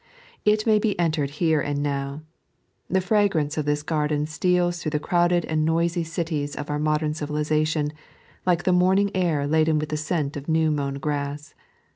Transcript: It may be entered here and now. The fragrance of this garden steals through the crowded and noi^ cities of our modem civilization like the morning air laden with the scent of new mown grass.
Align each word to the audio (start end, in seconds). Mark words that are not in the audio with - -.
It 0.45 0.65
may 0.65 0.79
be 0.79 0.99
entered 0.99 1.29
here 1.37 1.61
and 1.61 1.83
now. 1.83 2.23
The 2.89 3.01
fragrance 3.05 3.55
of 3.55 3.65
this 3.65 3.83
garden 3.83 4.25
steals 4.25 4.81
through 4.81 4.89
the 4.89 4.99
crowded 4.99 5.45
and 5.45 5.61
noi^ 5.69 6.03
cities 6.07 6.55
of 6.55 6.71
our 6.71 6.79
modem 6.79 7.13
civilization 7.13 7.93
like 8.43 8.63
the 8.63 8.73
morning 8.73 9.11
air 9.15 9.45
laden 9.45 9.77
with 9.77 9.89
the 9.89 9.97
scent 9.97 10.35
of 10.35 10.49
new 10.49 10.71
mown 10.71 10.95
grass. 10.95 11.53